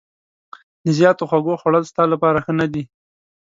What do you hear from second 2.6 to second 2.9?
دي.